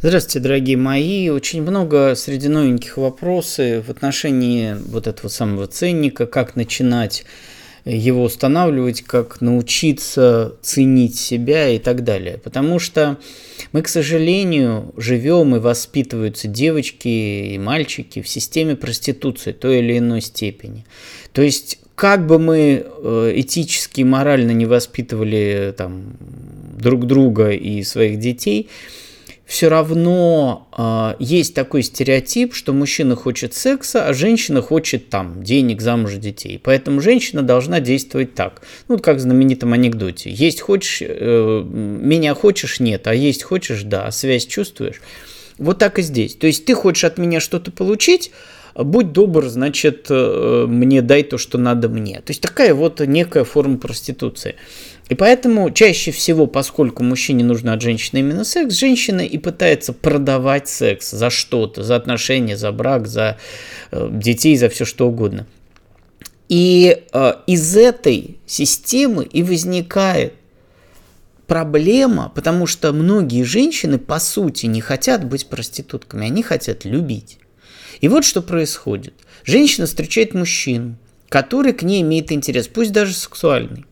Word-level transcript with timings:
Здравствуйте, 0.00 0.38
дорогие 0.38 0.76
мои. 0.76 1.28
Очень 1.28 1.62
много 1.62 2.14
среди 2.14 2.46
новеньких 2.46 2.98
вопросов 2.98 3.88
в 3.88 3.90
отношении 3.90 4.76
вот 4.90 5.08
этого 5.08 5.26
самого 5.26 5.66
ценника, 5.66 6.26
как 6.26 6.54
начинать 6.54 7.24
его 7.84 8.22
устанавливать, 8.22 9.02
как 9.02 9.40
научиться 9.40 10.54
ценить 10.62 11.18
себя 11.18 11.70
и 11.70 11.80
так 11.80 12.04
далее. 12.04 12.38
Потому 12.38 12.78
что 12.78 13.18
мы, 13.72 13.82
к 13.82 13.88
сожалению, 13.88 14.94
живем 14.96 15.56
и 15.56 15.58
воспитываются 15.58 16.46
девочки 16.46 17.08
и 17.08 17.58
мальчики 17.58 18.22
в 18.22 18.28
системе 18.28 18.76
проституции 18.76 19.50
той 19.50 19.80
или 19.80 19.98
иной 19.98 20.20
степени. 20.20 20.86
То 21.32 21.42
есть 21.42 21.80
как 21.96 22.24
бы 22.24 22.38
мы 22.38 22.86
э, 22.86 23.32
этически 23.34 24.02
и 24.02 24.04
морально 24.04 24.52
не 24.52 24.66
воспитывали 24.66 25.74
там, 25.76 26.16
друг 26.78 27.04
друга 27.08 27.50
и 27.50 27.82
своих 27.82 28.20
детей, 28.20 28.68
все 29.48 29.68
равно 29.68 30.68
э, 30.76 31.14
есть 31.24 31.54
такой 31.54 31.82
стереотип, 31.82 32.54
что 32.54 32.74
мужчина 32.74 33.16
хочет 33.16 33.54
секса, 33.54 34.06
а 34.06 34.12
женщина 34.12 34.60
хочет 34.60 35.08
там 35.08 35.42
денег, 35.42 35.80
замуж, 35.80 36.16
детей. 36.16 36.60
Поэтому 36.62 37.00
женщина 37.00 37.40
должна 37.40 37.80
действовать 37.80 38.34
так. 38.34 38.60
Ну, 38.88 38.98
как 38.98 39.16
в 39.16 39.20
знаменитом 39.20 39.72
анекдоте. 39.72 40.30
Есть 40.30 40.60
хочешь, 40.60 40.98
э, 41.00 41.64
меня 41.66 42.34
хочешь, 42.34 42.78
нет, 42.78 43.06
а 43.06 43.14
есть 43.14 43.42
хочешь, 43.42 43.84
да, 43.84 44.04
а 44.04 44.10
связь 44.10 44.44
чувствуешь. 44.44 45.00
Вот 45.56 45.78
так 45.78 45.98
и 45.98 46.02
здесь. 46.02 46.34
То 46.34 46.46
есть 46.46 46.66
ты 46.66 46.74
хочешь 46.74 47.04
от 47.04 47.16
меня 47.16 47.40
что-то 47.40 47.72
получить, 47.72 48.30
будь 48.74 49.12
добр, 49.12 49.46
значит, 49.46 50.08
э, 50.10 50.66
мне 50.68 51.00
дай 51.00 51.22
то, 51.22 51.38
что 51.38 51.56
надо 51.56 51.88
мне. 51.88 52.16
То 52.16 52.32
есть 52.32 52.42
такая 52.42 52.74
вот 52.74 53.00
некая 53.00 53.44
форма 53.44 53.78
проституции. 53.78 54.56
И 55.08 55.14
поэтому 55.14 55.70
чаще 55.70 56.10
всего, 56.10 56.46
поскольку 56.46 57.02
мужчине 57.02 57.42
нужно 57.42 57.72
от 57.72 57.80
женщины 57.80 58.18
именно 58.18 58.44
секс, 58.44 58.74
женщина 58.74 59.22
и 59.22 59.38
пытается 59.38 59.92
продавать 59.92 60.68
секс 60.68 61.10
за 61.10 61.30
что-то, 61.30 61.82
за 61.82 61.96
отношения, 61.96 62.56
за 62.56 62.72
брак, 62.72 63.06
за 63.06 63.38
э, 63.90 64.08
детей, 64.12 64.56
за 64.56 64.68
все 64.68 64.84
что 64.84 65.08
угодно. 65.08 65.46
И 66.50 67.04
э, 67.12 67.32
из 67.46 67.76
этой 67.76 68.38
системы 68.46 69.24
и 69.24 69.42
возникает 69.42 70.34
проблема, 71.46 72.30
потому 72.34 72.66
что 72.66 72.92
многие 72.92 73.44
женщины 73.44 73.98
по 73.98 74.18
сути 74.18 74.66
не 74.66 74.82
хотят 74.82 75.24
быть 75.24 75.46
проститутками, 75.46 76.26
они 76.26 76.42
хотят 76.42 76.84
любить. 76.84 77.38
И 78.02 78.08
вот 78.08 78.26
что 78.26 78.42
происходит. 78.42 79.14
Женщина 79.44 79.86
встречает 79.86 80.34
мужчину, 80.34 80.96
который 81.30 81.72
к 81.72 81.82
ней 81.82 82.02
имеет 82.02 82.30
интерес, 82.30 82.68
пусть 82.68 82.92
даже 82.92 83.14
сексуальный. 83.14 83.87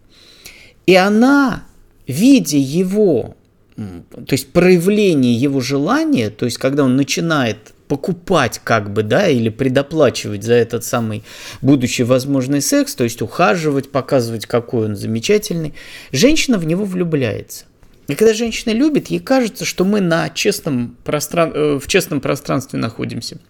И 0.86 0.94
она, 0.94 1.64
видя 2.06 2.58
его, 2.58 3.36
то 3.76 4.32
есть 4.32 4.52
проявление 4.52 5.34
его 5.34 5.60
желания, 5.60 6.30
то 6.30 6.44
есть 6.44 6.58
когда 6.58 6.84
он 6.84 6.96
начинает 6.96 7.74
покупать 7.88 8.60
как 8.64 8.92
бы, 8.92 9.02
да, 9.02 9.28
или 9.28 9.48
предоплачивать 9.48 10.42
за 10.42 10.54
этот 10.54 10.84
самый 10.84 11.22
будущий 11.60 12.04
возможный 12.04 12.60
секс, 12.60 12.94
то 12.94 13.04
есть 13.04 13.22
ухаживать, 13.22 13.90
показывать, 13.90 14.46
какой 14.46 14.86
он 14.86 14.96
замечательный, 14.96 15.74
женщина 16.10 16.58
в 16.58 16.66
него 16.66 16.84
влюбляется. 16.84 17.64
И 18.08 18.14
когда 18.14 18.34
женщина 18.34 18.72
любит, 18.72 19.08
ей 19.08 19.18
кажется, 19.18 19.64
что 19.64 19.84
мы 19.84 20.00
на 20.00 20.30
честном 20.30 20.96
простран... 21.04 21.52
Э, 21.54 21.80
в 21.80 21.88
честном 21.88 22.20
пространстве 22.20 22.78
находимся– 22.78 23.38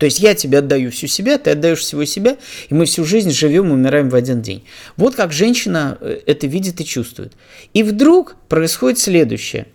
то 0.00 0.06
есть 0.06 0.18
я 0.18 0.34
тебе 0.34 0.58
отдаю 0.60 0.90
всю 0.90 1.08
себя, 1.08 1.36
ты 1.36 1.50
отдаешь 1.50 1.80
всего 1.80 2.06
себя, 2.06 2.38
и 2.70 2.74
мы 2.74 2.86
всю 2.86 3.04
жизнь 3.04 3.32
живем, 3.32 3.70
умираем 3.70 4.08
в 4.08 4.14
один 4.14 4.40
день. 4.40 4.64
Вот 4.96 5.14
как 5.14 5.30
женщина 5.30 5.98
э, 6.00 6.22
это 6.24 6.46
видит 6.46 6.80
и 6.80 6.86
чувствует. 6.86 7.34
И 7.74 7.82
вдруг 7.82 8.36
происходит 8.48 8.98
следующее. 8.98 9.66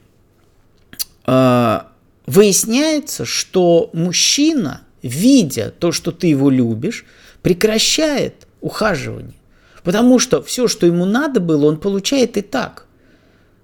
А, 1.26 1.92
выясняется, 2.26 3.24
что 3.24 3.92
мужчина, 3.94 4.82
видя 5.04 5.72
то, 5.78 5.92
что 5.92 6.12
ты 6.12 6.26
его 6.26 6.50
любишь, 6.50 7.06
прекращает 7.44 8.48
ухаживание. 8.62 9.36
Потому 9.84 10.18
что 10.18 10.42
все, 10.42 10.68
что 10.68 10.88
ему 10.88 11.06
надо 11.06 11.40
было, 11.40 11.68
он 11.68 11.78
получает 11.78 12.36
и 12.38 12.42
так. 12.42 12.88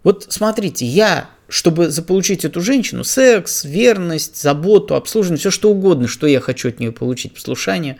Вот 0.03 0.27
смотрите, 0.29 0.85
я 0.85 1.27
чтобы 1.51 1.89
заполучить 1.89 2.45
эту 2.45 2.61
женщину, 2.61 3.03
секс, 3.03 3.65
верность, 3.65 4.41
заботу, 4.41 4.95
обслуживание, 4.95 5.37
все 5.37 5.51
что 5.51 5.69
угодно, 5.69 6.07
что 6.07 6.25
я 6.25 6.39
хочу 6.39 6.69
от 6.69 6.79
нее 6.79 6.93
получить, 6.93 7.33
послушание, 7.33 7.97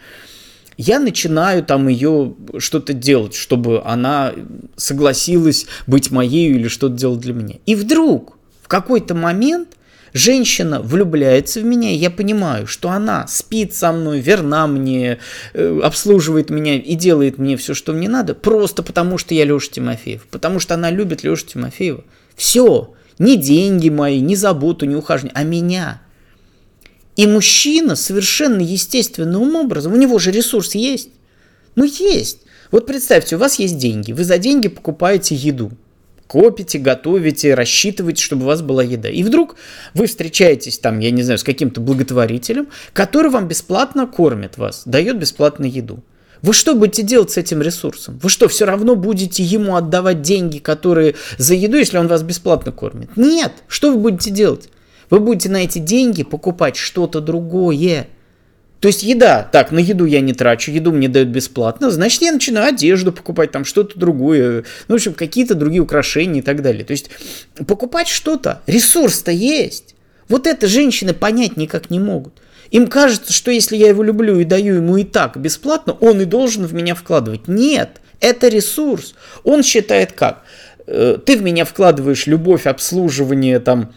я 0.78 1.00
начинаю 1.00 1.62
там 1.62 1.90
ее 1.90 2.34
что-то 2.60 2.94
делать, 2.94 3.36
чтобы 3.36 3.84
она 3.84 4.34
согласилась 4.78 5.66
быть 5.86 6.12
моей 6.12 6.50
или 6.50 6.70
что-то 6.70 6.96
делать 6.96 7.20
для 7.20 7.34
меня. 7.34 7.56
И 7.66 7.76
вдруг 7.76 8.38
в 8.64 8.70
какой-то 8.70 9.16
момент 9.16 9.76
женщина 10.14 10.82
влюбляется 10.82 11.60
в 11.60 11.66
меня, 11.66 11.92
и 11.92 11.96
я 11.96 12.10
понимаю, 12.10 12.68
что 12.68 12.90
она 12.90 13.28
спит 13.28 13.76
со 13.76 13.92
мной, 13.92 14.22
верна 14.22 14.66
мне, 14.66 15.20
э, 15.54 15.80
обслуживает 15.84 16.50
меня 16.50 16.76
и 16.76 16.96
делает 16.96 17.38
мне 17.38 17.58
все, 17.58 17.74
что 17.74 17.92
мне 17.92 18.08
надо, 18.08 18.34
просто 18.34 18.82
потому 18.82 19.18
что 19.18 19.34
я 19.34 19.44
Леша 19.44 19.72
Тимофеев, 19.74 20.26
потому 20.32 20.60
что 20.60 20.76
она 20.76 20.90
любит 20.90 21.24
Лешу 21.24 21.46
Тимофеева. 21.46 22.06
Все, 22.36 22.94
ни 23.22 23.36
деньги 23.36 23.90
мои, 23.90 24.20
ни 24.20 24.34
заботу, 24.34 24.86
ни 24.86 24.96
ухаживание, 24.96 25.34
а 25.36 25.44
меня. 25.44 26.02
И 27.16 27.28
мужчина 27.28 27.96
совершенно 27.96 28.62
естественным 28.62 29.56
образом, 29.56 29.94
у 29.94 29.98
него 29.98 30.18
же 30.18 30.32
ресурс 30.32 30.74
есть. 30.74 31.09
Ну, 31.76 31.84
есть. 31.84 32.40
Вот 32.72 32.88
представьте, 32.88 33.36
у 33.36 33.40
вас 33.40 33.59
есть 33.59 33.78
деньги, 33.78 34.12
вы 34.12 34.24
за 34.24 34.40
деньги 34.40 34.70
покупаете 34.70 35.36
еду. 35.36 35.72
Копите, 36.26 36.80
готовите, 36.80 37.54
рассчитываете, 37.54 38.24
чтобы 38.24 38.44
у 38.44 38.48
вас 38.48 38.62
была 38.62 38.82
еда. 38.82 39.09
И 39.09 39.22
вдруг 39.22 39.56
вы 39.94 40.08
встречаетесь 40.08 40.80
там, 40.80 41.00
я 41.00 41.12
не 41.12 41.22
знаю, 41.22 41.38
с 41.38 41.44
каким-то 41.44 41.80
благотворителем, 41.80 42.70
который 42.94 43.30
вам 43.30 43.48
бесплатно 43.48 44.08
кормит 44.08 44.58
вас, 44.58 44.84
дает 44.86 45.20
бесплатно 45.20 45.66
еду. 45.66 46.02
Вы 46.41 46.53
что 46.53 46.75
будете 46.75 47.03
делать 47.03 47.31
с 47.31 47.38
этим 47.38 47.62
ресурсом? 47.62 48.19
Вы 48.22 48.29
что, 48.29 48.47
все 48.47 48.66
равно 48.66 48.96
будете 48.96 49.44
ему 49.44 49.75
отдавать 49.75 50.22
деньги, 50.22 50.57
которые 50.57 51.16
за 51.38 51.53
еду, 51.53 51.78
если 51.78 51.97
он 51.97 52.07
вас 52.07 52.24
бесплатно 52.24 52.72
кормит? 52.72 53.16
Нет. 53.16 53.52
Что 53.68 53.91
вы 53.91 53.97
будете 53.97 54.31
делать? 54.31 54.69
Вы 55.09 55.19
будете 55.19 55.50
на 55.50 55.63
эти 55.63 55.79
деньги 55.79 56.24
покупать 56.24 56.78
что-то 56.78 57.19
другое. 57.19 58.07
То 58.79 58.88
есть 58.88 59.03
еда, 59.03 59.47
так, 59.52 59.72
на 59.72 59.78
еду 59.78 60.06
я 60.06 60.22
не 60.22 60.34
трачу, 60.34 60.72
еду 60.72 60.91
мне 60.91 61.07
дают 61.07 61.29
бесплатно, 61.29 61.91
значит, 61.91 62.24
я 62.24 62.31
начинаю 62.31 62.69
одежду 62.69 63.12
покупать, 63.12 63.52
там 63.52 63.63
что-то 63.63 64.00
другое, 64.00 64.66
ну, 64.88 64.96
в 64.96 64.97
общем, 64.97 65.13
какие-то 65.13 65.53
другие 65.53 65.84
украшения 65.84 66.41
и 66.41 66.44
так 66.44 66.63
далее. 66.63 66.84
То 66.84 66.91
есть 66.91 67.12
покупать 67.68 68.08
что-то, 68.08 68.63
ресурс-то 68.66 69.31
есть. 69.31 69.94
Вот 70.31 70.47
это 70.47 70.66
женщины 70.68 71.14
понять 71.14 71.58
никак 71.58 71.90
не 71.92 72.00
могут. 72.00 72.42
Им 72.72 72.88
кажется, 72.88 73.34
что 73.34 73.52
если 73.52 73.75
я 73.75 73.90
его 73.90 74.02
люблю 74.02 74.40
и 74.40 74.46
даю 74.46 74.75
ему 74.75 74.96
и 74.96 75.03
так 75.03 75.36
бесплатно, 75.36 75.92
он 76.00 76.22
и 76.22 76.25
должен 76.25 76.66
в 76.66 76.74
меня 76.74 76.96
вкладывать. 76.96 77.50
Нет, 77.50 78.00
это 78.22 78.47
ресурс. 78.47 79.14
Он 79.44 79.62
считает 79.62 80.14
как? 80.14 80.44
Э, 80.88 81.18
ты 81.24 81.36
в 81.38 81.41
меня 81.41 81.66
вкладываешь 81.66 82.28
любовь, 82.28 82.66
обслуживание, 82.66 83.59
там, 83.59 83.94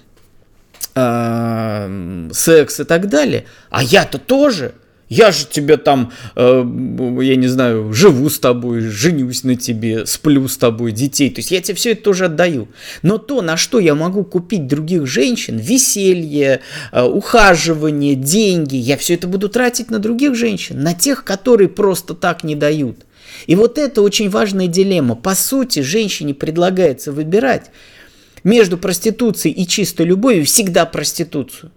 э, 0.97 2.28
секс 2.33 2.81
и 2.81 2.84
так 2.84 3.09
далее, 3.09 3.44
а 3.71 3.84
я-то 3.84 4.19
тоже– 4.19 4.75
я 5.09 5.33
же 5.33 5.47
тебе 5.47 5.77
там, 5.77 6.13
э, 6.35 6.65
я 7.21 7.37
не 7.37 7.47
знаю, 7.47 7.93
живу 7.93 8.31
с 8.31 8.39
тобой, 8.39 8.81
женюсь 8.81 9.45
на 9.45 9.57
тебе, 9.57 10.07
сплю 10.07 10.49
с 10.49 10.57
тобой, 10.57 10.93
детей. 10.93 11.31
То 11.31 11.41
есть 11.41 11.51
я 11.51 11.61
тебе 11.61 11.75
все 11.75 11.93
это 11.93 12.03
тоже 12.03 12.27
отдаю. 12.27 12.69
Но 13.03 13.19
то, 13.19 13.43
на 13.43 13.57
что 13.57 13.79
я 13.79 13.95
могу 13.95 14.25
купить 14.25 14.67
других 14.67 15.07
женщин, 15.07 15.59
веселье, 15.59 16.61
э, 16.93 17.03
ухаживание, 17.03 18.15
деньги, 18.15 18.77
я 18.77 18.97
все 18.97 19.15
это 19.15 19.29
буду 19.29 19.49
тратить 19.49 19.91
на 19.91 19.99
других 19.99 20.35
женщин, 20.35 20.83
на 20.83 20.95
тех, 20.95 21.25
которые 21.25 21.69
просто 21.69 22.15
так 22.15 22.45
не 22.45 22.55
дают. 22.55 22.99
И 23.47 23.55
вот 23.57 23.79
это 23.79 24.03
очень 24.03 24.31
важная 24.31 24.69
дилемма. 24.69 25.17
По 25.17 25.35
сути, 25.35 25.81
женщине 25.81 26.35
предлагается 26.35 27.13
выбирать 27.13 27.71
между 28.43 28.79
проституцией 28.79 29.55
и 29.55 29.67
чистой 29.67 30.07
любовью 30.07 30.45
всегда 30.45 30.87
проституцию. 30.87 31.73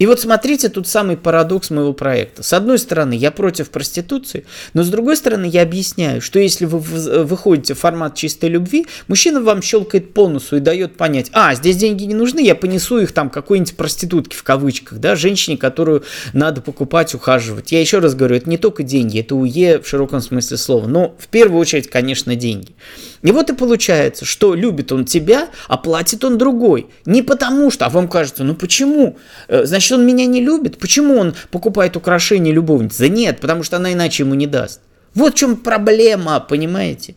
И 0.00 0.06
вот 0.06 0.18
смотрите 0.18 0.70
тут 0.70 0.88
самый 0.88 1.18
парадокс 1.18 1.68
моего 1.68 1.92
проекта. 1.92 2.42
С 2.42 2.54
одной 2.54 2.78
стороны, 2.78 3.12
я 3.12 3.30
против 3.30 3.68
проституции, 3.68 4.46
но 4.72 4.82
с 4.82 4.88
другой 4.88 5.14
стороны, 5.14 5.44
я 5.44 5.60
объясняю, 5.60 6.22
что 6.22 6.38
если 6.38 6.64
вы 6.64 6.78
выходите 6.78 7.74
в 7.74 7.78
формат 7.78 8.14
чистой 8.14 8.48
любви, 8.48 8.86
мужчина 9.08 9.42
вам 9.42 9.60
щелкает 9.60 10.14
по 10.14 10.26
носу 10.26 10.56
и 10.56 10.60
дает 10.60 10.96
понять, 10.96 11.28
а, 11.34 11.54
здесь 11.54 11.76
деньги 11.76 12.04
не 12.04 12.14
нужны, 12.14 12.40
я 12.40 12.54
понесу 12.54 12.98
их 12.98 13.12
там 13.12 13.28
какой-нибудь 13.28 13.76
проститутке 13.76 14.38
в 14.38 14.42
кавычках, 14.42 15.00
да, 15.00 15.16
женщине, 15.16 15.58
которую 15.58 16.02
надо 16.32 16.62
покупать, 16.62 17.14
ухаживать. 17.14 17.70
Я 17.70 17.80
еще 17.80 17.98
раз 17.98 18.14
говорю, 18.14 18.36
это 18.36 18.48
не 18.48 18.56
только 18.56 18.82
деньги, 18.82 19.20
это 19.20 19.36
УЕ 19.36 19.80
в 19.80 19.86
широком 19.86 20.22
смысле 20.22 20.56
слова, 20.56 20.86
но 20.86 21.14
в 21.18 21.28
первую 21.28 21.60
очередь, 21.60 21.90
конечно, 21.90 22.34
деньги. 22.36 22.74
И 23.22 23.32
вот 23.32 23.50
и 23.50 23.54
получается, 23.54 24.24
что 24.24 24.54
любит 24.54 24.92
он 24.92 25.04
тебя, 25.04 25.48
а 25.68 25.76
платит 25.76 26.24
он 26.24 26.38
другой. 26.38 26.86
Не 27.04 27.22
потому 27.22 27.70
что, 27.70 27.86
а 27.86 27.90
вам 27.90 28.08
кажется, 28.08 28.44
ну 28.44 28.54
почему? 28.54 29.18
Э, 29.48 29.66
значит, 29.66 29.92
он 29.92 30.06
меня 30.06 30.26
не 30.26 30.40
любит? 30.40 30.78
Почему 30.78 31.18
он 31.18 31.34
покупает 31.50 31.96
украшения 31.96 32.52
любовницы? 32.52 33.00
Да 33.00 33.08
нет, 33.08 33.40
потому 33.40 33.62
что 33.62 33.76
она 33.76 33.92
иначе 33.92 34.22
ему 34.22 34.34
не 34.34 34.46
даст. 34.46 34.80
Вот 35.14 35.34
в 35.34 35.36
чем 35.36 35.56
проблема, 35.56 36.40
понимаете? 36.40 37.14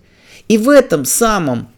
И 0.47 0.57
в 0.57 0.67
этом 0.67 1.05
самом, 1.05 1.69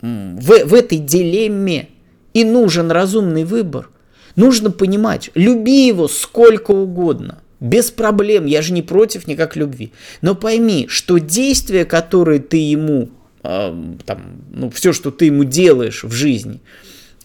в, 0.00 0.64
в 0.64 0.74
этой 0.74 0.98
дилемме 0.98 1.88
и 2.34 2.44
нужен 2.44 2.90
разумный 2.90 3.44
выбор. 3.44 3.90
Нужно 4.34 4.70
понимать, 4.70 5.30
люби 5.34 5.86
его 5.86 6.08
сколько 6.08 6.70
угодно, 6.70 7.38
без 7.60 7.90
проблем, 7.90 8.46
я 8.46 8.62
же 8.62 8.72
не 8.72 8.82
против 8.82 9.26
никак 9.26 9.56
любви. 9.56 9.92
Но 10.20 10.34
пойми, 10.34 10.86
что 10.88 11.18
действия, 11.18 11.84
которые 11.84 12.38
ты 12.38 12.56
ему, 12.56 13.10
там, 13.42 14.42
ну, 14.50 14.70
все, 14.70 14.92
что 14.92 15.10
ты 15.10 15.26
ему 15.26 15.44
делаешь 15.44 16.04
в 16.04 16.12
жизни, 16.12 16.60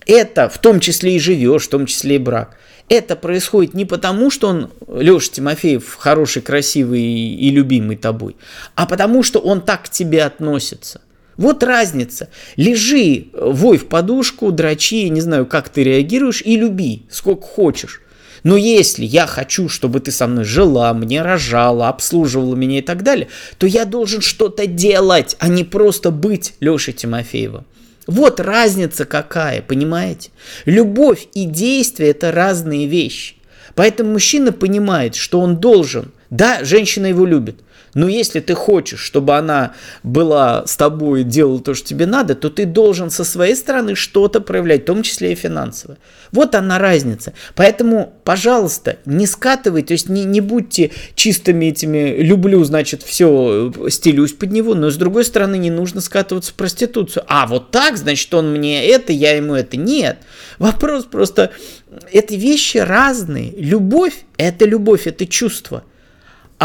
это 0.06 0.50
в 0.50 0.58
том 0.58 0.80
числе 0.80 1.16
и 1.16 1.20
живешь, 1.20 1.64
в 1.64 1.70
том 1.70 1.86
числе 1.86 2.16
и 2.16 2.20
брак. 2.20 2.58
Это 2.90 3.16
происходит 3.16 3.74
не 3.74 3.86
потому, 3.86 4.30
что 4.30 4.50
он, 4.50 4.72
Леша 4.88 5.32
Тимофеев, 5.32 5.96
хороший, 5.96 6.42
красивый 6.42 7.02
и 7.02 7.50
любимый 7.50 7.96
тобой, 7.96 8.36
а 8.76 8.86
потому, 8.86 9.24
что 9.24 9.40
он 9.40 9.62
так 9.62 9.86
к 9.86 9.90
тебе 9.90 10.24
относится. 10.24 11.02
Вот 11.38 11.64
разница. 11.64 12.30
Лежи, 12.58 13.28
вой 13.34 13.78
в 13.78 13.88
подушку, 13.88 14.52
дрочи, 14.52 15.10
не 15.10 15.22
знаю, 15.22 15.46
как 15.46 15.70
ты 15.70 15.84
реагируешь, 15.84 16.42
и 16.44 16.58
люби, 16.58 17.08
сколько 17.10 17.44
хочешь. 17.44 18.02
Но 18.44 18.58
если 18.58 19.06
я 19.06 19.26
хочу, 19.26 19.70
чтобы 19.70 20.00
ты 20.02 20.12
со 20.12 20.28
мной 20.28 20.44
жила, 20.44 20.94
мне 20.94 21.22
рожала, 21.22 21.88
обслуживала 21.88 22.56
меня 22.56 22.80
и 22.80 22.82
так 22.82 23.04
далее, 23.04 23.30
то 23.58 23.66
я 23.66 23.86
должен 23.86 24.22
что-то 24.22 24.68
делать, 24.68 25.36
а 25.40 25.48
не 25.48 25.64
просто 25.64 26.12
быть 26.12 26.54
Лешей 26.60 26.94
Тимофеевым. 26.94 27.66
Вот 28.06 28.42
разница 28.42 29.06
какая, 29.06 29.62
понимаете? 29.62 30.32
Любовь 30.66 31.28
и 31.34 31.46
действие– 31.46 32.10
это 32.12 32.34
разные 32.34 32.86
вещи. 32.86 33.36
Поэтому 33.76 34.12
мужчина 34.12 34.52
понимает, 34.52 35.16
что 35.16 35.40
он 35.40 35.58
должен, 35.58 36.12
да, 36.30 36.64
женщина 36.64 37.08
его 37.08 37.26
любит, 37.26 37.62
но 37.94 38.08
если 38.08 38.40
ты 38.40 38.56
хочешь, 38.56 39.00
чтобы 39.00 39.36
она 39.36 39.74
была 40.02 40.66
с 40.66 40.76
тобой, 40.76 41.24
делала 41.24 41.60
то, 41.60 41.74
что 41.74 41.88
тебе 41.88 42.06
надо, 42.06 42.36
то 42.36 42.50
ты 42.50 42.66
должен 42.66 43.10
со 43.10 43.24
своей 43.24 43.56
стороны 43.56 43.96
что-то 43.96 44.42
проявлять, 44.42 44.84
в 44.84 44.86
том 44.86 45.04
числе 45.04 45.34
и 45.34 45.36
финансово. 45.36 45.98
Вот 46.32 46.56
она 46.56 46.80
разница. 46.80 47.34
Поэтому, 47.56 48.14
пожалуйста, 48.24 48.98
не 49.06 49.28
скатывай, 49.28 49.84
то 49.84 49.94
есть 49.94 50.10
не, 50.10 50.26
не 50.26 50.42
будьте 50.42 50.92
чистыми 51.16 51.66
этими 51.68 52.22
«люблю, 52.22 52.64
значит, 52.64 53.04
все, 53.04 53.72
стелюсь 53.90 54.34
под 54.34 54.52
него», 54.52 54.74
но 54.74 54.90
с 54.90 54.96
другой 54.96 55.26
стороны 55.26 55.58
не 55.58 55.70
нужно 55.70 56.02
скатываться 56.02 56.52
в 56.52 56.56
проституцию. 56.56 57.24
А 57.28 57.46
вот 57.46 57.70
так, 57.72 57.98
значит, 57.98 58.34
он 58.34 58.52
мне 58.52 58.88
это, 58.88 59.14
я 59.14 59.36
ему 59.36 59.54
это. 59.54 59.78
Нет. 59.78 60.18
Вопрос 60.58 61.06
просто, 61.06 61.52
эти 62.12 62.34
вещи 62.34 62.78
разные. 62.78 63.54
Любовь– 63.56 64.26
это 64.38 64.66
любовь, 64.66 65.06
это 65.06 65.28
чувство– 65.28 65.84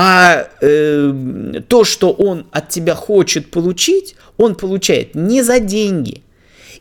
а 0.00 0.46
э, 0.60 1.60
то, 1.66 1.82
что 1.82 2.12
он 2.12 2.46
от 2.52 2.68
тебя 2.68 2.94
хочет 2.94 3.50
получить, 3.50 4.14
он 4.36 4.54
получает 4.54 5.16
не 5.16 5.42
за 5.42 5.58
деньги 5.58 6.22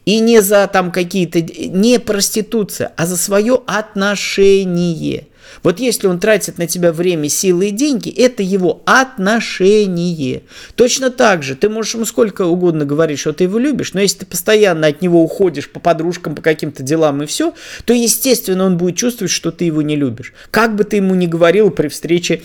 и 0.06 0.20
не 0.20 0.40
за 0.40 0.70
там 0.72 0.92
какие-то, 0.92 1.42
не 1.42 2.00
проституция, 2.00 2.92
а 2.96 3.08
за 3.08 3.18
свое 3.18 3.60
отношение. 3.66 5.26
Вот 5.64 5.80
если 5.80 6.06
он 6.06 6.20
тратит 6.20 6.60
на 6.60 6.68
тебя 6.68 6.92
время, 6.92 7.28
силы 7.28 7.70
и 7.70 7.72
деньги, 7.72 8.12
это 8.12 8.44
его 8.44 8.84
отношение. 8.86 10.44
Точно 10.76 11.10
так 11.10 11.42
же, 11.42 11.56
ты 11.56 11.70
можешь 11.70 11.96
ему 11.96 12.06
сколько 12.06 12.46
угодно 12.46 12.86
говорить, 12.86 13.18
что 13.18 13.34
ты 13.34 13.46
его 13.46 13.58
любишь, 13.58 13.94
но 13.94 14.02
если 14.02 14.20
ты 14.20 14.26
постоянно 14.28 14.86
от 14.86 15.02
него 15.02 15.24
уходишь 15.24 15.72
по 15.72 15.80
подружкам, 15.80 16.36
по 16.36 16.44
каким-то 16.44 16.84
делам 16.84 17.24
и 17.24 17.26
все, 17.26 17.56
то, 17.86 17.94
естественно, 17.94 18.64
он 18.66 18.78
будет 18.78 18.96
чувствовать, 18.96 19.32
что 19.32 19.52
ты 19.52 19.66
его 19.66 19.82
не 19.82 19.96
любишь. 19.96 20.36
Как 20.52 20.76
бы 20.76 20.84
ты 20.84 20.98
ему 20.98 21.16
ни 21.16 21.26
говорил 21.26 21.72
при 21.72 21.88
встрече 21.88 22.44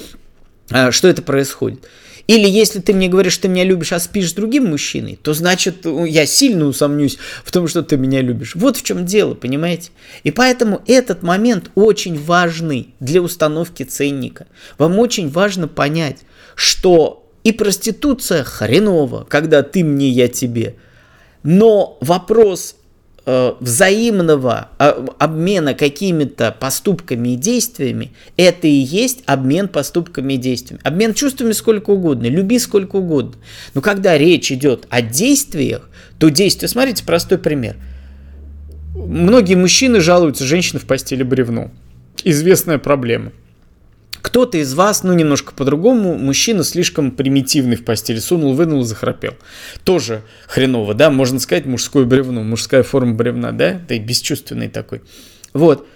что 0.91 1.09
это 1.09 1.23
происходит. 1.23 1.89
Или 2.29 2.49
если 2.49 2.79
ты 2.79 2.95
мне 2.95 3.09
говоришь, 3.09 3.33
что 3.33 3.43
ты 3.43 3.49
меня 3.49 3.65
любишь, 3.65 3.93
а 3.93 3.99
спишь 3.99 4.31
с 4.31 4.33
другим 4.33 4.67
мужчиной, 4.67 5.19
то 5.21 5.35
значит 5.35 5.85
я 5.85 6.25
сильно 6.25 6.67
усомнюсь 6.67 7.19
в 7.45 7.51
том, 7.51 7.67
что 7.67 7.83
ты 7.83 7.97
меня 7.97 8.21
любишь. 8.21 8.55
Вот 8.55 8.77
в 8.77 8.83
чем 8.85 9.05
дело, 9.05 9.35
понимаете? 9.35 9.91
И 10.23 10.31
поэтому 10.31 10.83
этот 10.87 11.23
момент 11.23 11.71
очень 11.75 12.19
важный 12.19 12.95
для 13.01 13.21
установки 13.21 13.83
ценника. 13.83 14.47
Вам 14.79 14.99
очень 14.99 15.29
важно 15.29 15.67
понять, 15.67 16.19
что 16.55 17.29
и 17.43 17.51
проституция 17.51 18.45
хреново, 18.45 19.27
когда 19.29 19.63
ты 19.63 19.83
мне, 19.83 20.09
я 20.09 20.29
тебе. 20.29 20.77
Но 21.43 21.99
вопрос 22.01 22.77
взаимного 23.25 24.69
а, 24.79 25.07
обмена 25.19 25.75
какими-то 25.75 26.55
поступками 26.59 27.31
и 27.31 27.37
действиями, 27.37 28.13
это 28.37 28.67
и 28.67 28.71
есть 28.71 29.23
обмен 29.27 29.69
поступками 29.69 30.35
и 30.35 30.37
действиями. 30.37 30.81
Обмен 30.85 31.15
чувствами 31.15 31.53
сколько 31.53 31.91
угодно, 31.91 32.27
люби 32.27 32.59
сколько 32.59 32.97
угодно. 32.97 33.35
Но 33.75 33.81
когда 33.81 34.19
речь 34.19 34.51
идет 34.51 34.87
о 34.91 35.03
действиях, 35.03 35.89
то 36.19 36.31
действия, 36.31 36.69
смотрите, 36.69 37.05
простой 37.05 37.39
пример. 37.39 37.77
Многие 38.95 39.55
мужчины 39.55 40.01
жалуются, 40.01 40.45
женщины 40.45 40.81
в 40.81 40.87
постели 40.87 41.23
бревно. 41.23 41.71
Известная 42.25 42.79
проблема. 42.79 43.33
Кто-то 44.23 44.57
из 44.57 44.73
вас, 44.75 45.03
ну, 45.03 45.13
немножко 45.13 45.53
по-другому, 45.53 46.17
мужчина 46.17 46.63
слишком 46.63 47.11
примитивный 47.11 47.77
в 47.77 47.85
постели, 47.85 48.21
сунул, 48.21 48.55
вынул, 48.55 48.85
захрапел. 48.85 49.35
Тоже 49.83 50.23
хреново, 50.47 50.95
да, 50.95 51.11
можно 51.11 51.41
сказать, 51.41 51.67
мужское 51.67 52.05
бревно, 52.05 52.43
мужская 52.43 52.85
форма 52.85 53.15
бревна, 53.15 53.51
да, 53.51 53.81
да 53.87 53.95
и 53.97 53.99
бесчувственный 53.99 54.69
такой. 54.69 55.03
Вот. 55.53 55.87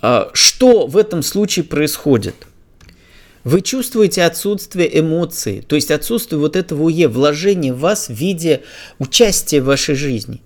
А, 0.00 0.30
что 0.32 0.86
в 0.86 0.96
этом 0.96 1.22
случае 1.22 1.64
происходит? 1.66 2.34
Вы 3.44 3.60
чувствуете 3.60 4.24
отсутствие 4.24 4.98
эмоций, 4.98 5.60
то 5.60 5.76
есть 5.76 5.90
отсутствие 5.90 6.40
вот 6.40 6.56
этого 6.56 6.84
УЕ, 6.84 7.06
вложения 7.08 7.72
в 7.72 7.78
вас 7.78 8.08
в 8.08 8.12
виде 8.12 8.62
участия 8.98 9.60
в 9.60 9.66
вашей 9.66 9.94
жизни. 9.94 10.40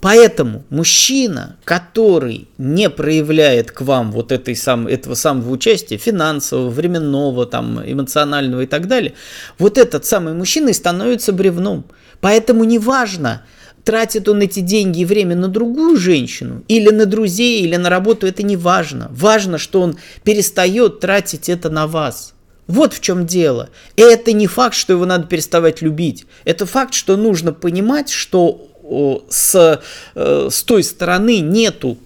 Поэтому 0.00 0.64
мужчина, 0.70 1.56
который 1.64 2.48
не 2.56 2.88
проявляет 2.88 3.70
к 3.70 3.82
вам 3.82 4.12
вот 4.12 4.32
этой 4.32 4.56
сам, 4.56 4.86
этого 4.86 5.14
самого 5.14 5.50
участия, 5.50 5.98
финансового, 5.98 6.70
временного, 6.70 7.44
там, 7.44 7.82
эмоционального 7.84 8.62
и 8.62 8.66
так 8.66 8.88
далее, 8.88 9.12
вот 9.58 9.76
этот 9.76 10.06
самый 10.06 10.32
мужчина 10.32 10.70
и 10.70 10.72
становится 10.72 11.34
бревном. 11.34 11.84
Поэтому 12.22 12.64
неважно, 12.64 13.42
тратит 13.84 14.26
он 14.28 14.40
эти 14.40 14.60
деньги 14.60 15.00
и 15.00 15.04
время 15.04 15.36
на 15.36 15.48
другую 15.48 15.98
женщину, 15.98 16.64
или 16.66 16.88
на 16.90 17.04
друзей, 17.04 17.60
или 17.60 17.76
на 17.76 17.90
работу, 17.90 18.26
это 18.26 18.42
не 18.42 18.56
важно. 18.56 19.08
Важно, 19.10 19.58
что 19.58 19.82
он 19.82 19.98
перестает 20.24 21.00
тратить 21.00 21.50
это 21.50 21.68
на 21.68 21.86
вас. 21.86 22.34
Вот 22.66 22.94
в 22.94 23.00
чем 23.00 23.26
дело. 23.26 23.68
И 23.96 24.02
это 24.02 24.32
не 24.32 24.46
факт, 24.46 24.76
что 24.76 24.92
его 24.92 25.04
надо 25.04 25.26
переставать 25.26 25.82
любить. 25.82 26.24
Это 26.44 26.66
факт, 26.66 26.94
что 26.94 27.16
нужно 27.16 27.52
понимать, 27.52 28.10
что 28.10 28.69
с, 29.28 29.80
э, 30.14 30.48
с 30.50 30.62
той 30.62 30.82
стороны 30.82 31.40
нету 31.40 31.98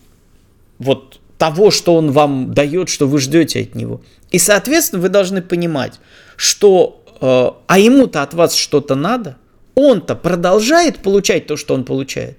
вот 0.78 1.20
того, 1.38 1.70
что 1.70 1.94
он 1.94 2.12
вам 2.12 2.52
дает, 2.54 2.88
что 2.88 3.06
вы 3.06 3.18
ждете 3.18 3.62
от 3.62 3.74
него. 3.74 4.00
И, 4.30 4.38
соответственно, 4.38 5.02
вы 5.02 5.08
должны 5.08 5.42
понимать, 5.42 5.94
что 6.36 7.02
э, 7.20 7.50
а 7.66 7.78
ему-то 7.78 8.22
от 8.22 8.34
вас 8.34 8.54
что-то 8.54 8.94
надо, 8.94 9.36
он-то 9.74 10.14
продолжает 10.14 10.98
получать 10.98 11.46
то, 11.46 11.56
что 11.56 11.74
он 11.74 11.84
получает. 11.84 12.38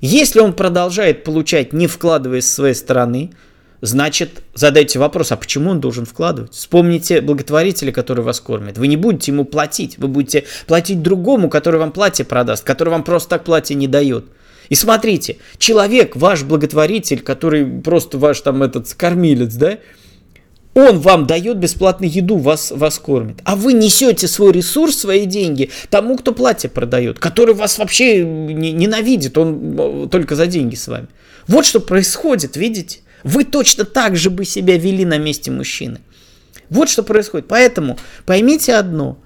Если 0.00 0.40
он 0.40 0.52
продолжает 0.52 1.24
получать, 1.24 1.72
не 1.72 1.86
вкладывая 1.86 2.40
с 2.40 2.52
своей 2.52 2.74
стороны, 2.74 3.32
значит, 3.80 4.42
задайте 4.54 4.98
вопрос, 4.98 5.32
а 5.32 5.36
почему 5.36 5.70
он 5.70 5.80
должен 5.80 6.06
вкладывать? 6.06 6.52
Вспомните 6.52 7.20
благотворителя, 7.20 7.92
который 7.92 8.24
вас 8.24 8.40
кормит. 8.40 8.78
Вы 8.78 8.86
не 8.86 8.96
будете 8.96 9.32
ему 9.32 9.44
платить, 9.44 9.98
вы 9.98 10.08
будете 10.08 10.44
платить 10.66 11.02
другому, 11.02 11.48
который 11.48 11.80
вам 11.80 11.92
платье 11.92 12.24
продаст, 12.24 12.64
который 12.64 12.90
вам 12.90 13.04
просто 13.04 13.30
так 13.30 13.44
платье 13.44 13.76
не 13.76 13.86
дает. 13.86 14.26
И 14.68 14.74
смотрите, 14.74 15.36
человек, 15.58 16.16
ваш 16.16 16.42
благотворитель, 16.42 17.20
который 17.20 17.64
просто 17.64 18.18
ваш 18.18 18.40
там 18.40 18.62
этот 18.62 18.92
кормилец, 18.94 19.54
да, 19.54 19.78
он 20.76 20.98
вам 20.98 21.26
дает 21.26 21.56
бесплатную 21.56 22.12
еду, 22.12 22.36
вас, 22.36 22.70
вас 22.70 22.98
кормит. 22.98 23.38
А 23.44 23.56
вы 23.56 23.72
несете 23.72 24.28
свой 24.28 24.52
ресурс, 24.52 24.98
свои 24.98 25.24
деньги 25.24 25.70
тому, 25.88 26.18
кто 26.18 26.32
платье 26.32 26.68
продает, 26.68 27.18
который 27.18 27.54
вас 27.54 27.78
вообще 27.78 28.22
ненавидит, 28.22 29.38
он 29.38 29.74
э, 29.78 30.08
только 30.10 30.36
за 30.36 30.46
деньги 30.46 30.74
с 30.74 30.86
вами. 30.86 31.06
Вот 31.48 31.64
что 31.64 31.80
происходит, 31.80 32.56
видите? 32.56 33.00
Вы 33.26 33.42
точно 33.42 33.84
так 33.84 34.14
же 34.14 34.30
бы 34.30 34.44
себя 34.44 34.78
вели 34.78 35.04
на 35.04 35.18
месте 35.18 35.50
мужчины. 35.50 35.98
Вот 36.70 36.88
что 36.88 37.02
происходит. 37.02 37.48
Поэтому 37.48 37.98
поймите 38.24 38.74
одно. 38.76 39.18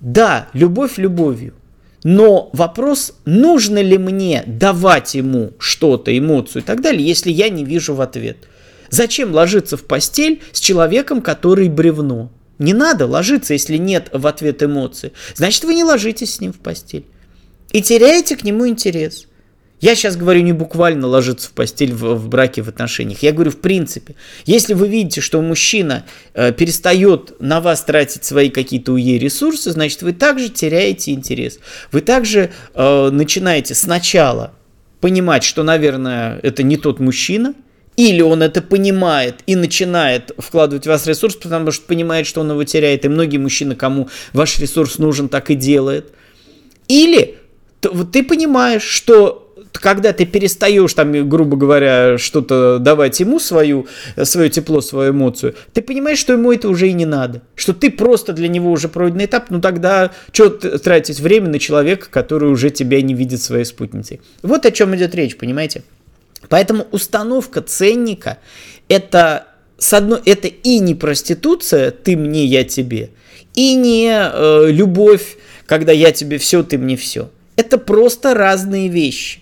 Да, 0.00 0.48
любовь 0.52 0.98
любовью. 0.98 1.54
Но 2.02 2.50
вопрос, 2.52 3.14
нужно 3.24 3.80
ли 3.80 3.98
мне 3.98 4.42
давать 4.46 5.14
ему 5.14 5.52
что-то, 5.60 6.16
эмоцию 6.16 6.62
и 6.62 6.64
так 6.64 6.80
далее, 6.80 7.06
если 7.06 7.30
я 7.30 7.48
не 7.48 7.64
вижу 7.64 7.94
в 7.94 8.00
ответ. 8.00 8.36
Зачем 8.90 9.32
ложиться 9.32 9.76
в 9.76 9.84
постель 9.84 10.42
с 10.50 10.58
человеком, 10.58 11.22
который 11.22 11.68
бревно? 11.68 12.32
Не 12.58 12.74
надо 12.74 13.06
ложиться, 13.06 13.52
если 13.52 13.76
нет 13.76 14.08
в 14.12 14.26
ответ 14.26 14.60
эмоций. 14.60 15.12
Значит, 15.36 15.62
вы 15.62 15.74
не 15.74 15.84
ложитесь 15.84 16.34
с 16.34 16.40
ним 16.40 16.52
в 16.52 16.58
постель. 16.58 17.04
И 17.70 17.80
теряете 17.80 18.34
к 18.34 18.42
нему 18.42 18.66
интерес. 18.66 19.28
Я 19.80 19.94
сейчас 19.94 20.16
говорю 20.16 20.40
не 20.40 20.52
буквально 20.52 21.06
ложиться 21.06 21.48
в 21.48 21.52
постель 21.52 21.92
в, 21.92 22.14
в 22.14 22.28
браке, 22.28 22.62
в 22.62 22.68
отношениях. 22.68 23.22
Я 23.22 23.32
говорю 23.32 23.50
в 23.50 23.58
принципе. 23.58 24.14
Если 24.46 24.72
вы 24.72 24.88
видите, 24.88 25.20
что 25.20 25.40
мужчина 25.42 26.06
э, 26.32 26.52
перестает 26.52 27.38
на 27.40 27.60
вас 27.60 27.82
тратить 27.82 28.24
свои 28.24 28.48
какие-то 28.48 28.92
УЕ 28.92 29.18
ресурсы, 29.18 29.70
значит 29.70 30.00
вы 30.00 30.14
также 30.14 30.48
теряете 30.48 31.12
интерес. 31.12 31.58
Вы 31.92 32.00
также 32.00 32.50
э, 32.74 33.10
начинаете 33.10 33.74
сначала 33.74 34.54
понимать, 35.00 35.44
что, 35.44 35.62
наверное, 35.62 36.40
это 36.42 36.62
не 36.62 36.78
тот 36.78 36.98
мужчина, 36.98 37.54
или 37.96 38.22
он 38.22 38.42
это 38.42 38.62
понимает 38.62 39.36
и 39.46 39.56
начинает 39.56 40.32
вкладывать 40.38 40.84
в 40.84 40.88
вас 40.88 41.06
ресурс, 41.06 41.36
потому 41.36 41.70
что 41.70 41.86
понимает, 41.86 42.26
что 42.26 42.40
он 42.40 42.50
его 42.50 42.64
теряет. 42.64 43.04
И 43.04 43.08
многие 43.08 43.38
мужчины, 43.38 43.74
кому 43.74 44.08
ваш 44.32 44.58
ресурс 44.58 44.98
нужен, 44.98 45.28
так 45.28 45.50
и 45.50 45.54
делает. 45.54 46.12
Или 46.88 47.38
ты 47.80 48.22
понимаешь, 48.22 48.82
что 48.82 49.45
когда 49.80 50.12
ты 50.12 50.26
перестаешь, 50.26 50.94
там, 50.94 51.28
грубо 51.28 51.56
говоря, 51.56 52.18
что-то 52.18 52.78
давать 52.78 53.20
ему 53.20 53.40
свою, 53.40 53.86
свое 54.22 54.50
тепло, 54.50 54.80
свою 54.80 55.12
эмоцию, 55.12 55.54
ты 55.72 55.82
понимаешь, 55.82 56.18
что 56.18 56.32
ему 56.32 56.52
это 56.52 56.68
уже 56.68 56.88
и 56.88 56.92
не 56.92 57.06
надо. 57.06 57.42
Что 57.54 57.72
ты 57.72 57.90
просто 57.90 58.32
для 58.32 58.48
него 58.48 58.70
уже 58.70 58.88
пройденный 58.88 59.26
этап, 59.26 59.50
ну 59.50 59.60
тогда 59.60 60.12
что 60.32 60.50
тратить 60.50 61.20
время 61.20 61.48
на 61.48 61.58
человека, 61.58 62.08
который 62.10 62.50
уже 62.50 62.70
тебя 62.70 63.00
не 63.02 63.14
видит 63.14 63.42
своей 63.42 63.64
спутницей. 63.64 64.20
Вот 64.42 64.66
о 64.66 64.70
чем 64.70 64.94
идет 64.96 65.14
речь, 65.14 65.36
понимаете? 65.36 65.82
Поэтому 66.48 66.86
установка 66.92 67.62
ценника 67.62 68.38
это 68.88 69.48
с 69.78 69.92
одной, 69.92 70.20
это 70.24 70.48
и 70.48 70.78
не 70.78 70.94
проституция, 70.94 71.90
ты 71.90 72.16
мне, 72.16 72.44
я 72.44 72.64
тебе, 72.64 73.10
и 73.54 73.74
не 73.74 74.10
э, 74.10 74.70
любовь, 74.70 75.36
когда 75.66 75.92
я 75.92 76.12
тебе 76.12 76.38
все, 76.38 76.62
ты 76.62 76.78
мне 76.78 76.96
все. 76.96 77.30
Это 77.56 77.78
просто 77.78 78.34
разные 78.34 78.88
вещи. 78.88 79.40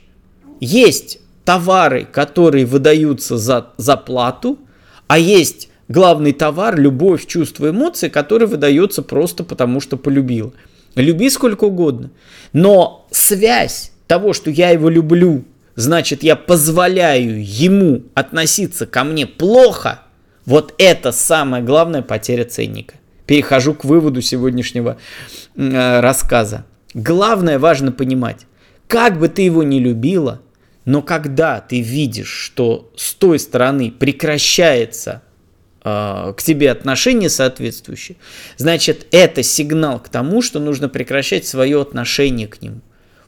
Есть 0.61 1.19
товары, 1.45 2.07
которые 2.11 2.67
выдаются 2.67 3.37
за, 3.37 3.69
за 3.77 3.97
плату, 3.97 4.59
а 5.07 5.19
есть 5.19 5.69
главный 5.89 6.33
товар, 6.33 6.79
любовь, 6.79 7.27
чувство, 7.27 7.71
эмоции, 7.71 8.09
который 8.09 8.47
выдается 8.47 9.03
просто 9.03 9.45
потому, 9.45 9.81
что 9.81 9.97
полюбил. 9.97 10.55
Люби 10.95 11.29
сколько 11.29 11.65
угодно. 11.65 12.11
Но 12.53 13.07
связь 13.11 13.93
того, 14.07 14.33
что 14.33 14.51
я 14.51 14.71
его 14.71 14.89
люблю, 14.89 15.45
значит, 15.75 16.23
я 16.23 16.37
позволяю 16.37 17.45
ему 17.45 18.03
относиться 18.15 18.87
ко 18.87 19.05
мне 19.05 19.27
плохо, 19.27 20.01
вот 20.47 20.75
это 20.79 21.11
самая 21.11 21.63
главная 21.63 22.03
потеря 22.03 22.45
ценника. 22.45 22.95
Перехожу 23.27 23.75
к 23.75 23.85
выводу 23.85 24.21
сегодняшнего 24.21 24.99
э, 25.57 26.01
рассказа. 26.01 26.67
Главное 26.93 27.59
важно 27.59 27.91
понимать, 27.91 28.47
как 28.89 29.19
бы 29.19 29.29
ты 29.29 29.43
его 29.43 29.63
не 29.63 29.81
любила, 29.81 30.41
но 30.85 31.03
когда 31.03 31.61
ты 31.61 31.81
видишь, 31.81 32.29
что 32.29 32.93
с 32.97 33.15
той 33.15 33.39
стороны 33.39 33.91
прекращается 33.91 35.23
э, 35.83 36.35
к 36.37 36.43
тебе 36.43 36.71
отношение 36.71 37.31
соответствующее, 37.31 38.17
значит, 38.57 39.07
это 39.11 39.43
сигнал 39.43 39.99
к 39.99 40.09
тому, 40.09 40.43
что 40.43 40.61
нужно 40.61 40.89
прекращать 40.89 41.47
свое 41.47 41.81
отношение 41.81 42.49
к 42.49 42.61
нему. 42.61 42.81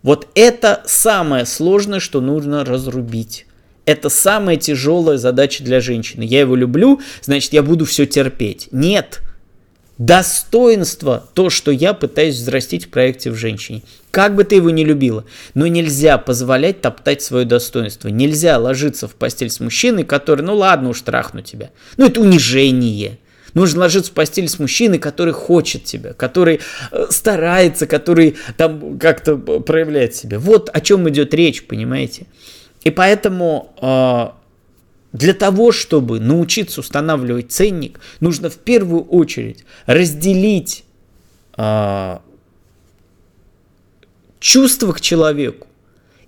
Вот 0.02 0.28
это 0.34 0.82
самое 0.86 1.46
сложное, 1.46 2.00
что 2.00 2.20
нужно 2.20 2.64
разрубить. 2.64 3.46
Это 3.86 4.08
самая 4.08 4.56
тяжелая 4.56 5.16
задача 5.16 5.64
для 5.64 5.80
женщины. 5.80 6.22
Я 6.22 6.40
его 6.40 6.56
люблю, 6.56 7.00
значит, 7.22 7.52
я 7.52 7.62
буду 7.62 7.84
все 7.84 8.04
терпеть. 8.04 8.68
Нет, 8.72 9.22
достоинство, 9.98 11.28
то, 11.34 11.50
что 11.50 11.70
я 11.70 11.94
пытаюсь 11.94 12.36
взрастить 12.36 12.86
в 12.86 12.88
проекте 12.90 13.30
в 13.30 13.34
женщине. 13.34 13.82
Как 14.10 14.34
бы 14.34 14.44
ты 14.44 14.56
его 14.56 14.70
ни 14.70 14.84
любила, 14.84 15.24
но 15.54 15.66
нельзя 15.66 16.18
позволять 16.18 16.80
топтать 16.80 17.22
свое 17.22 17.44
достоинство. 17.44 18.08
Нельзя 18.08 18.58
ложиться 18.58 19.08
в 19.08 19.14
постель 19.14 19.50
с 19.50 19.60
мужчиной, 19.60 20.04
который, 20.04 20.42
ну 20.42 20.54
ладно 20.54 20.90
уж, 20.90 21.00
трахну 21.00 21.42
тебя. 21.42 21.70
Ну 21.96 22.06
это 22.06 22.20
унижение. 22.20 23.18
Нужно 23.54 23.80
ложиться 23.80 24.10
в 24.10 24.14
постель 24.14 24.48
с 24.48 24.58
мужчиной, 24.58 24.98
который 24.98 25.32
хочет 25.32 25.84
тебя, 25.84 26.12
который 26.12 26.60
э, 26.92 27.06
старается, 27.08 27.86
который 27.86 28.36
там 28.58 28.98
как-то 28.98 29.38
проявляет 29.38 30.14
себя. 30.14 30.38
Вот 30.38 30.68
о 30.70 30.80
чем 30.82 31.08
идет 31.08 31.32
речь, 31.32 31.66
понимаете? 31.66 32.26
И 32.84 32.90
поэтому 32.90 33.74
э, 33.80 34.45
для 35.16 35.32
того, 35.32 35.72
чтобы 35.72 36.20
научиться 36.20 36.80
устанавливать 36.80 37.50
ценник, 37.50 38.00
нужно 38.20 38.50
в 38.50 38.56
первую 38.56 39.02
очередь 39.02 39.64
разделить 39.86 40.84
э, 41.56 42.18
чувство 44.40 44.92
к 44.92 45.00
человеку 45.00 45.68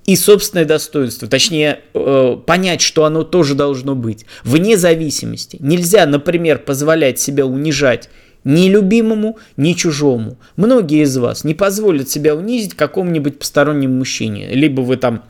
и 0.07 0.17
собственное 0.17 0.65
достоинство, 0.65 1.29
точнее 1.29 1.81
э, 1.93 2.37
понять, 2.47 2.81
что 2.81 3.05
оно 3.05 3.25
тоже 3.25 3.55
должно 3.55 3.95
быть, 3.95 4.25
вне 4.43 4.79
зависимости. 4.79 5.59
Нельзя, 5.61 6.07
например, 6.07 6.59
позволять 6.59 7.21
себя 7.21 7.45
унижать 7.45 8.09
ни 8.45 8.71
любимому, 8.71 9.37
ни 9.59 9.75
чужому. 9.75 10.39
Многие 10.57 11.03
из 11.03 11.15
вас 11.19 11.45
не 11.45 11.53
позволят 11.53 12.09
себя 12.09 12.35
унизить 12.35 12.73
какому-нибудь 12.73 13.39
постороннему 13.39 13.99
мужчине. 13.99 14.49
Либо 14.55 14.81
вы 14.81 14.97
там 14.97 15.25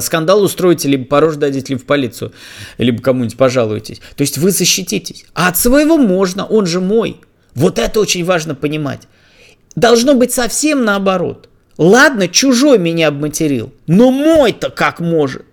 скандал 0.00 0.42
устроите, 0.42 0.88
либо 0.88 1.04
по 1.04 1.20
рожу 1.20 1.38
дадите, 1.38 1.72
либо 1.72 1.82
в 1.82 1.86
полицию, 1.86 2.32
либо 2.78 3.02
кому-нибудь 3.02 3.36
пожалуетесь. 3.36 4.00
То 4.16 4.22
есть 4.22 4.38
вы 4.38 4.50
защититесь. 4.50 5.24
А 5.34 5.48
от 5.48 5.56
своего 5.56 5.96
можно, 5.96 6.44
он 6.44 6.66
же 6.66 6.80
мой. 6.80 7.20
Вот 7.54 7.78
это 7.78 8.00
очень 8.00 8.24
важно 8.24 8.54
понимать. 8.54 9.02
Должно 9.74 10.14
быть 10.14 10.32
совсем 10.32 10.84
наоборот. 10.84 11.48
Ладно, 11.78 12.28
чужой 12.28 12.78
меня 12.78 13.08
обматерил, 13.08 13.72
но 13.86 14.10
мой-то 14.10 14.70
как 14.70 15.00
может? 15.00 15.46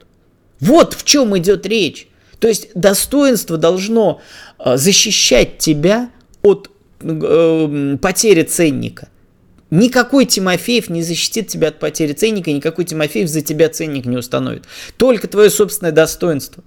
Вот 0.60 0.94
в 0.94 1.06
чем 1.06 1.38
идет 1.38 1.66
речь. 1.66 2.08
То 2.40 2.48
есть 2.48 2.70
достоинство 2.76 3.58
должно 3.58 4.22
э, 4.60 4.76
защищать 4.78 5.58
тебя 5.58 6.10
от 6.42 6.70
э, 7.02 7.98
потери 8.02 8.44
ценника– 8.44 9.08
Никакой 9.72 10.26
Тимофеев 10.26 10.90
не 10.90 11.04
защитит 11.04 11.48
тебя 11.48 11.68
от 11.68 11.80
потери 11.80 12.14
ценника, 12.14 12.52
никакой 12.52 12.86
Тимофеев 12.86 13.30
за 13.30 13.42
тебя 13.42 13.70
ценник 13.70 14.06
не 14.06 14.18
установит. 14.18 14.66
Только 14.98 15.28
твое 15.28 15.50
собственное 15.50 15.92
достоинство. 15.92 16.64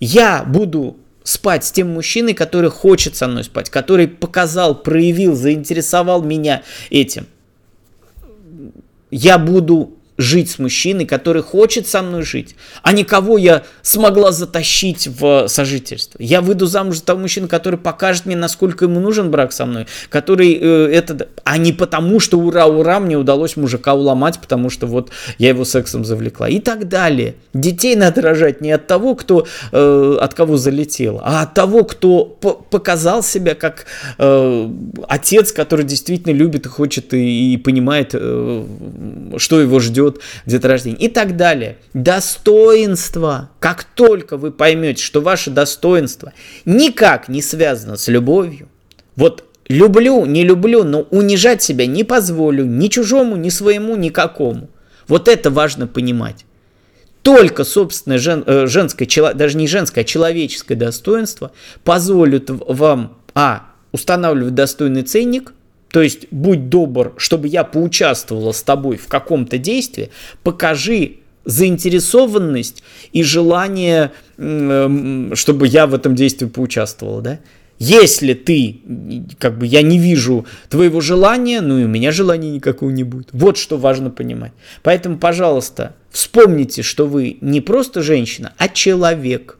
Я 0.00 0.42
буду 0.44 0.96
спать 1.22 1.64
с 1.64 1.72
тем 1.72 1.90
мужчиной, 1.90 2.32
который 2.34 2.70
хочет 2.70 3.16
со 3.16 3.28
мной 3.28 3.44
спать, 3.44 3.68
который 3.68 4.08
показал, 4.08 4.80
проявил, 4.80 5.34
заинтересовал 5.34 6.22
меня 6.22 6.62
этим. 6.88 7.26
Я 9.10 9.38
буду 9.38 9.95
жить 10.18 10.50
с 10.50 10.58
мужчиной, 10.58 11.06
который 11.06 11.42
хочет 11.42 11.86
со 11.86 12.02
мной 12.02 12.22
жить, 12.22 12.56
а 12.82 12.92
не 12.92 13.04
кого 13.04 13.38
я 13.38 13.62
смогла 13.82 14.32
затащить 14.32 15.06
в 15.06 15.48
сожительство. 15.48 16.18
Я 16.20 16.40
выйду 16.40 16.66
замуж 16.66 16.96
за 16.96 17.04
того 17.04 17.20
мужчину, 17.20 17.48
который 17.48 17.78
покажет 17.78 18.26
мне, 18.26 18.36
насколько 18.36 18.86
ему 18.86 19.00
нужен 19.00 19.30
брак 19.30 19.52
со 19.52 19.66
мной, 19.66 19.86
который 20.08 20.58
э, 20.60 20.90
это, 20.92 21.28
а 21.44 21.58
не 21.58 21.72
потому, 21.72 22.20
что 22.20 22.38
ура, 22.38 22.66
ура, 22.66 23.00
мне 23.00 23.16
удалось 23.16 23.56
мужика 23.56 23.94
уломать, 23.94 24.38
потому 24.40 24.70
что 24.70 24.86
вот 24.86 25.10
я 25.38 25.48
его 25.50 25.64
сексом 25.64 26.04
завлекла 26.04 26.48
и 26.48 26.60
так 26.60 26.88
далее. 26.88 27.34
Детей 27.52 27.96
надо 27.96 28.22
рожать 28.22 28.60
не 28.60 28.72
от 28.72 28.86
того, 28.86 29.14
кто 29.14 29.46
э, 29.72 30.18
от 30.20 30.34
кого 30.34 30.56
залетел, 30.56 31.20
а 31.22 31.42
от 31.42 31.54
того, 31.54 31.84
кто 31.84 32.24
показал 32.24 33.22
себя 33.22 33.54
как 33.54 33.86
э, 34.18 34.70
отец, 35.08 35.52
который 35.52 35.84
действительно 35.84 36.32
любит 36.32 36.66
и 36.66 36.68
хочет 36.68 37.12
и, 37.12 37.54
и 37.54 37.56
понимает, 37.56 38.10
э, 38.14 38.66
что 39.36 39.60
его 39.60 39.80
ждет 39.80 40.05
ждет 40.06 40.20
деторождение 40.46 41.00
и 41.00 41.08
так 41.08 41.36
далее. 41.36 41.78
Достоинство. 41.94 43.50
Как 43.60 43.84
только 43.84 44.36
вы 44.36 44.50
поймете, 44.50 45.02
что 45.02 45.20
ваше 45.20 45.50
достоинство 45.50 46.32
никак 46.64 47.28
не 47.28 47.42
связано 47.42 47.96
с 47.96 48.08
любовью, 48.08 48.68
вот 49.14 49.44
люблю, 49.68 50.24
не 50.26 50.44
люблю, 50.44 50.84
но 50.84 51.02
унижать 51.02 51.62
себя 51.62 51.86
не 51.86 52.04
позволю 52.04 52.64
ни 52.64 52.88
чужому, 52.88 53.36
ни 53.36 53.48
своему, 53.48 53.96
никакому. 53.96 54.70
Вот 55.08 55.28
это 55.28 55.50
важно 55.50 55.86
понимать. 55.86 56.44
Только 57.22 57.64
собственное 57.64 58.18
жен, 58.18 58.44
э, 58.46 58.66
женское, 58.66 59.08
даже 59.34 59.56
не 59.56 59.66
женское, 59.66 60.02
а 60.02 60.04
человеческое 60.04 60.76
достоинство 60.76 61.50
позволит 61.82 62.50
вам, 62.50 63.18
а, 63.34 63.66
устанавливать 63.90 64.54
достойный 64.54 65.02
ценник, 65.02 65.52
то 65.96 66.02
есть, 66.02 66.26
будь 66.30 66.68
добр, 66.68 67.14
чтобы 67.16 67.48
я 67.48 67.64
поучаствовала 67.64 68.52
с 68.52 68.62
тобой 68.62 68.98
в 68.98 69.06
каком-то 69.06 69.56
действии, 69.56 70.10
покажи 70.42 71.20
заинтересованность 71.46 72.82
и 73.12 73.22
желание, 73.22 74.12
чтобы 74.36 75.66
я 75.66 75.86
в 75.86 75.94
этом 75.94 76.14
действии 76.14 76.48
поучаствовала, 76.48 77.22
да? 77.22 77.40
Если 77.78 78.34
ты, 78.34 78.82
как 79.38 79.56
бы 79.56 79.64
я 79.64 79.80
не 79.80 79.98
вижу 79.98 80.44
твоего 80.68 81.00
желания, 81.00 81.62
ну 81.62 81.78
и 81.78 81.84
у 81.84 81.88
меня 81.88 82.12
желания 82.12 82.50
никакого 82.50 82.90
не 82.90 83.02
будет. 83.02 83.30
Вот 83.32 83.56
что 83.56 83.78
важно 83.78 84.10
понимать. 84.10 84.52
Поэтому, 84.82 85.16
пожалуйста, 85.16 85.96
вспомните, 86.10 86.82
что 86.82 87.06
вы 87.06 87.38
не 87.40 87.62
просто 87.62 88.02
женщина, 88.02 88.52
а 88.58 88.68
человек. 88.68 89.56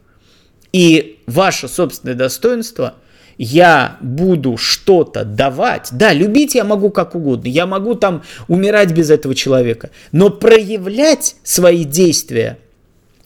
И 0.74 1.18
ваше 1.26 1.66
собственное 1.66 2.14
достоинство– 2.14 2.96
я 3.38 3.96
буду 4.00 4.56
что-то 4.56 5.24
давать, 5.24 5.88
да, 5.92 6.12
любить 6.12 6.54
я 6.54 6.64
могу 6.64 6.90
как 6.90 7.14
угодно, 7.14 7.48
я 7.48 7.66
могу 7.66 7.94
там 7.94 8.22
умирать 8.48 8.92
без 8.92 9.10
этого 9.10 9.34
человека, 9.34 9.90
но 10.12 10.30
проявлять 10.30 11.36
свои 11.42 11.84
действия 11.84 12.58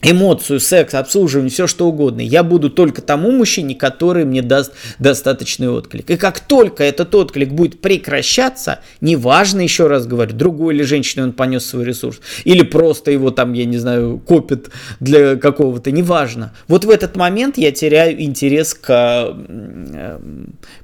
эмоцию, 0.03 0.61
секс, 0.61 0.95
обслуживание, 0.95 1.51
все 1.51 1.67
что 1.67 1.87
угодно. 1.87 2.21
Я 2.21 2.43
буду 2.43 2.71
только 2.71 3.03
тому 3.03 3.31
мужчине, 3.31 3.75
который 3.75 4.25
мне 4.25 4.43
даст 4.43 4.73
достаточный 4.99 5.69
отклик. 5.69 6.11
И 6.11 6.17
как 6.17 6.41
только 6.41 6.85
этот 6.85 7.15
отклик 7.15 7.51
будет 7.51 7.81
прекращаться, 7.81 8.81
неважно, 9.01 9.61
еще 9.61 9.87
раз 9.87 10.07
говорю, 10.07 10.35
другой 10.35 10.75
или 10.75 10.83
женщине 10.83 11.25
он 11.25 11.33
понес 11.33 11.67
свой 11.67 11.85
ресурс, 11.85 12.21
или 12.45 12.63
просто 12.63 13.11
его 13.11 13.31
там, 13.31 13.53
я 13.53 13.65
не 13.65 13.79
знаю, 13.79 14.19
копит 14.19 14.71
для 15.01 15.37
какого-то, 15.37 15.91
неважно. 15.91 16.55
Вот 16.69 16.85
в 16.85 16.91
этот 16.91 17.17
момент 17.17 17.59
я 17.59 17.73
теряю 17.73 18.21
интерес 18.23 18.75
к 18.75 19.37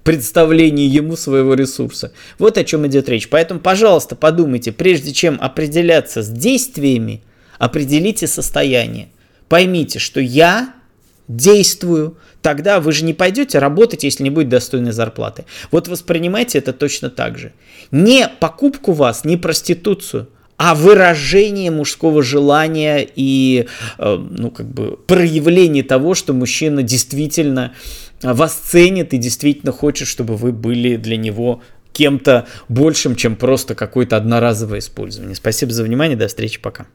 представлению 0.03 0.91
ему 0.91 1.17
своего 1.17 1.55
ресурса. 1.55 2.13
Вот 2.39 2.59
о 2.59 2.65
чем 2.65 2.87
идет 2.87 3.09
речь. 3.09 3.29
Поэтому, 3.29 3.61
пожалуйста, 3.61 4.15
подумайте, 4.15 4.73
прежде 4.73 5.13
чем 5.13 5.39
определяться 5.41 6.23
с 6.23 6.29
действиями, 6.29 7.23
Определите 7.59 8.27
состояние. 8.27 9.09
Поймите, 9.49 9.99
что 9.99 10.21
я 10.21 10.75
действую, 11.29 12.17
тогда 12.43 12.81
вы 12.81 12.93
же 12.93 13.05
не 13.05 13.15
пойдете 13.15 13.59
работать, 13.59 14.05
если 14.05 14.23
не 14.23 14.31
будет 14.31 14.49
достойной 14.49 14.93
зарплаты. 14.93 15.45
Вот 15.71 15.89
воспринимайте 15.89 16.59
это 16.59 16.73
точно 16.73 17.11
так 17.11 17.39
же. 17.39 17.53
Не 17.91 18.29
покупку 18.29 18.93
вас, 18.93 19.25
не 19.25 19.37
проституцию, 19.37 20.29
а 20.57 20.75
выражение 20.75 21.71
мужского 21.71 22.23
желания 22.23 23.07
и 23.15 23.67
э, 23.99 24.17
ну, 24.17 24.51
как 24.51 24.67
бы 24.67 24.97
проявление 24.97 25.83
того, 25.83 26.15
что 26.15 26.33
мужчина 26.33 26.83
действительно 26.83 27.75
вас 28.23 28.55
ценит 28.55 29.13
и 29.13 29.19
действительно 29.19 29.73
хочет, 29.73 30.09
чтобы 30.09 30.37
вы 30.37 30.53
были 30.53 30.97
для 30.97 31.17
него 31.17 31.61
кем-то 31.93 32.47
большим, 32.69 33.17
чем 33.17 33.37
просто 33.37 33.75
какое-то 33.75 34.17
одноразовое 34.17 34.79
использование. 34.79 35.35
Спасибо 35.35 35.73
за 35.73 35.83
внимание, 35.83 36.17
до 36.17 36.29
встречи, 36.29 36.61
пока. 36.61 36.87